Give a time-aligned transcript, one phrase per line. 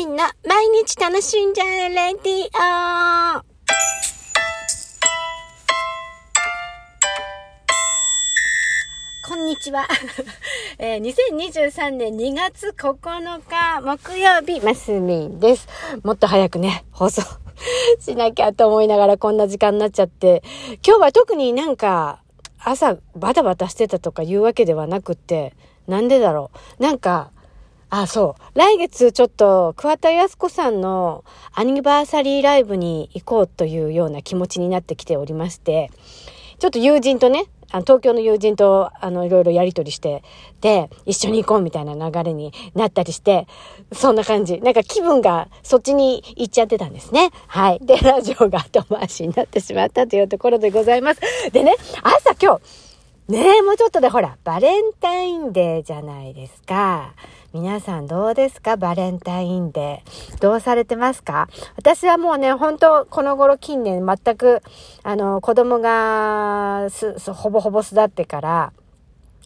[0.00, 3.44] みんな毎日楽しんじゃえレディオ
[9.28, 9.86] こんにちは。
[10.80, 15.68] えー、2023年2月9日木曜日、マスミンです。
[16.02, 17.20] もっと早くね、放送
[17.98, 20.42] しなきゃと思いながらこんな時間になっちゃって、
[20.82, 22.22] 今日は特になんか
[22.58, 25.52] 朝バタバタしてたとかいうわけではなくって、
[25.86, 26.82] なんでだろう。
[26.82, 27.32] なんか、
[27.90, 28.58] あ、そう。
[28.58, 35.90] 来月ちょっと桑田靖子さんのアニバーサリーライブに行こうというような気持ちになってきておりまして、
[36.60, 40.22] ちょっと友人とね、あの東京の友人と、あの、いろいろやりとりして、
[40.60, 43.46] で、一緒に行こうみたいな流れになったりして、
[43.92, 44.60] そんな感じ。
[44.60, 47.30] なんか気分がそっちに行っちゃってたんですね。
[47.46, 47.80] はい。
[47.80, 51.20] で、ラジオが後回しになってしまったというところでございます。
[51.52, 52.89] でね、朝今日、
[53.30, 57.14] ねえ、もうちょっとでほら、バレンタインデーじゃないですか。
[57.52, 58.76] 皆さんどうですか？
[58.76, 60.38] バレンタインデー。
[60.40, 61.48] どうされてますか？
[61.76, 64.62] 私はもうね、本当この頃近年全く、
[65.04, 66.88] あの、子供が、
[67.32, 68.72] ほぼほぼ巣立ってから、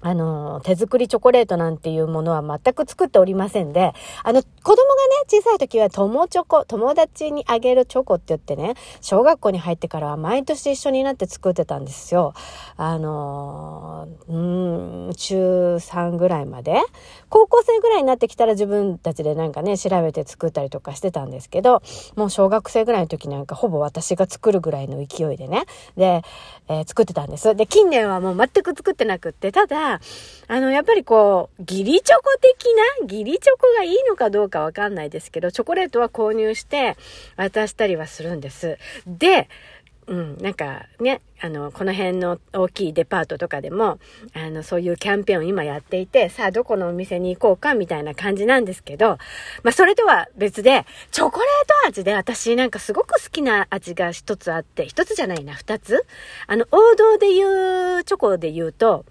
[0.00, 4.91] あの、手作りチョコレートなんていうものは全く作っておりませんで、あの、子供、
[5.26, 12.34] 小さい時は友チョコ、友達にあげるチョコって言ってね、小学校に入ってからは毎年一緒になって作ってたんですよ。
[12.76, 16.80] あの、うん、中3ぐらいまで。
[17.28, 21.82] 高校生ぐらいになってきたら自分たちでなんかね、調べて作ったりとかしてたんですけど、
[22.14, 25.64] もう小学生ぐらいの時なんかほぼ私が作るぐらいの勢いでね、
[25.96, 26.22] で、
[26.68, 27.54] えー、作ってたんです。
[27.56, 30.00] で、近年はもう全く作ってなくって、ただ、
[30.48, 32.66] あの、やっぱりこう、ギリチョコ的
[33.00, 36.96] な、ギリチョコがいいのかどうかわかんないですけど、チョコレートは購入して
[37.36, 38.78] 渡したりはするんです。
[39.06, 39.48] で、
[40.08, 44.00] うん、なんかね、あの、この辺の大きいデパートとかでも、
[44.34, 49.18] あの、そういうキャンペーンを今やっていて、さあどこのお店に行こうかみたいな感じなんですけど、
[49.62, 56.04] まあそれとは別で、チョコレート味で私なんかすごく好きな味が一つあって、一つじゃないな、二つ
[56.48, 59.04] あの、王道で言う、チョコで言うと、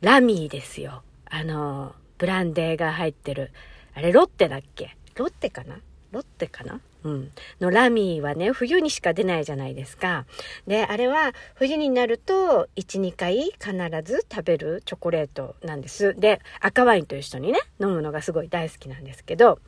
[0.00, 1.02] ラミーですよ。
[1.26, 3.50] あの、ブランデーが入ってる。
[3.94, 4.96] あれ、ロッテだっけ？
[5.20, 5.76] ロッテかな？
[6.12, 6.80] ロッテかな？
[7.04, 7.30] うん。
[7.60, 10.24] のラミーはね、冬にしか出ないじゃないですか。
[10.66, 16.14] で、あれは冬になると1、2回必ず食べるチョコレートなんです。
[16.14, 19.58] で、赤ワインと一緒にね、飲むのがすごい大好きなんですけど、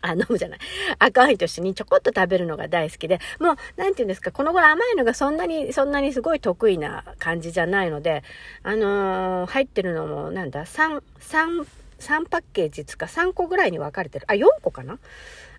[0.00, 0.58] あ、飲むじゃない。
[0.98, 8.22] 赤ワインと一緒にちょこっと食べるのが大好きで、もう、なんて言うんですか、この頃甘いのがそんなに、そんなにすごい得意な感じじゃないので、
[8.62, 11.66] あのー、入ってるのも、なんだ、3、3、
[12.00, 14.26] 3パッケージつか3個ぐらいに分かれてる。
[14.28, 14.98] あ、4個かな？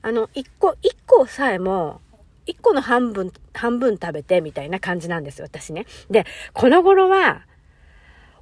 [0.01, 2.01] あの、1個、1個さえも、
[2.47, 5.85] 1個の半分、半分食べてみたいな感じなんですよ、私ね。
[6.09, 7.45] で、この頃は、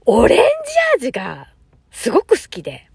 [0.06, 1.54] オレンジ味が
[1.92, 2.88] すごく好きで、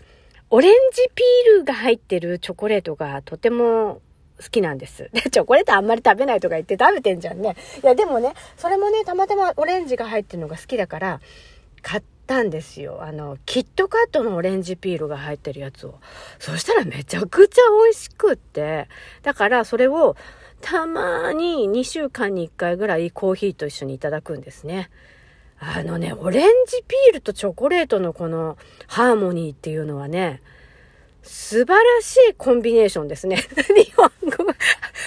[0.50, 4.00] オレンジピールが入ってるチョコレートがとても
[4.40, 5.10] 好きなんです。
[5.12, 7.56] で、チョコレートあんまり食べないとか言って食べてんじゃんね。
[7.82, 11.20] いや、でもね、それもね、たまたまオレンジが入ってるのが好きだから、
[11.82, 13.02] 買ったんですよ。
[13.02, 16.00] あの、キットカットのオレンジピールが入ってるやつを。
[16.38, 18.88] そしたらめちゃくちゃ美味しくって。
[19.22, 20.16] だからそれを
[20.60, 24.90] たまに2週間に1回ぐらいコーヒーと一緒にいただくんですね。
[25.58, 30.40] あのね、オレンジピールとチョコレートのこのハーモニーっていうのはね、
[31.24, 33.36] 素晴らしいコンビネーションですね。
[33.76, 34.52] 日本語、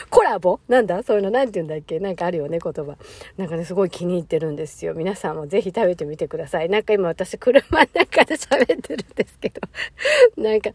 [0.10, 0.60] コラボ？
[0.68, 1.04] なんだ？
[1.04, 2.00] そういうの何て言うんだっけ？
[2.00, 2.98] なんかあるよね、言葉。
[3.38, 4.94] なんかね、すごい気に入ってるんですよ。
[4.96, 6.70] 皆さんもぜひ食べてみてください。
[6.70, 9.62] なんか今私車の中で喋ってるんですけど、
[10.42, 10.72] なんか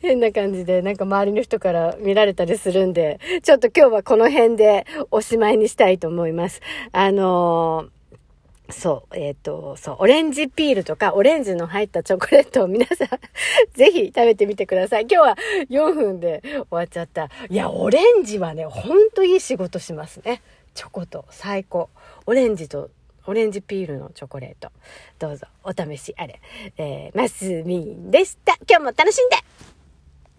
[0.00, 6.60] 変な感じで、なんか周りの人から見られたりするんで、ちょっと今日はこの辺でおしまいにしたいと思います。
[6.92, 7.95] あのー
[8.70, 13.08] そう、えっ、ー、と、そう、オレンジピールとか、オレンジの入ったチョコレートを皆さん
[13.74, 15.02] ぜひ食べてみてください。
[15.02, 15.38] 今日は
[15.70, 17.30] 4分で終わっちゃった。
[17.48, 20.42] いや、オレンジはね、ほんといい仕事しますね。
[20.74, 21.88] チョコと最高。
[22.26, 22.90] オレンジと、
[23.26, 24.72] オレンジピールのチョコレート。
[25.18, 26.40] どうぞ、お試しあれ。
[26.76, 28.56] えー、マスミンでした。
[28.68, 29.36] 今日も楽しんで